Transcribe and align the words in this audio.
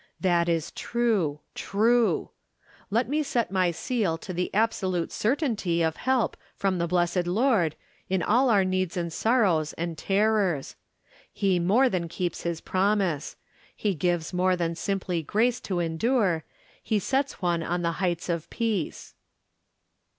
That 0.19 0.49
is 0.49 0.71
true, 0.71 1.41
true. 1.53 2.31
Let 2.89 3.07
me 3.07 3.21
set 3.21 3.51
my 3.51 3.69
seal 3.69 4.17
to 4.17 4.33
the 4.33 4.51
absolute 4.51 5.11
certainty 5.11 5.83
of 5.83 5.97
help 5.97 6.35
from 6.55 6.79
the 6.79 6.87
blessed 6.87 7.27
Lord, 7.27 7.75
in 8.09 8.23
all 8.23 8.49
our 8.49 8.65
needs 8.65 8.97
and 8.97 9.13
sorrows 9.13 9.73
and 9.73 9.95
terrors. 9.95 10.75
He 11.31 11.59
more 11.59 11.87
than 11.87 12.07
keeps 12.09 12.41
his 12.41 12.61
promise; 12.61 13.35
he 13.75 13.93
gives 13.93 14.33
more 14.33 14.55
than 14.55 14.73
simply 14.73 15.21
grace 15.21 15.59
to 15.61 15.79
endure; 15.79 16.45
he 16.81 16.97
sets 16.97 17.39
one 17.39 17.61
on 17.61 17.83
the 17.83 17.91
heights 18.01 18.27
of 18.27 18.49
peace. 18.49 19.13